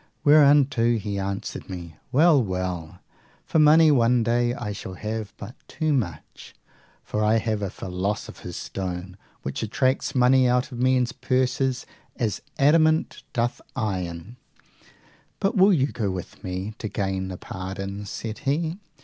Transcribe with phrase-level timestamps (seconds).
[0.23, 3.01] Whereunto he answered me, Well, well;
[3.45, 6.55] for money one day I shall have but too much,
[7.03, 11.85] for I have a philosopher's stone which attracts money out of men's purses
[12.15, 14.37] as the adamant doth iron.
[15.39, 18.09] But will you go with me to gain the pardons?
[18.09, 18.79] said he.